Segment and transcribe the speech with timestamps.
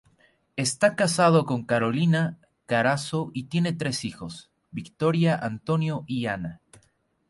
[0.55, 6.59] Está casado con Carolina Carazo y tiene tres hijos: Victoria, Antonio y Ana.